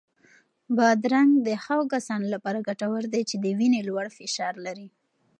[0.77, 4.87] بادرنګ د هغو کسانو لپاره ګټور دی چې د وینې لوړ فشار لري.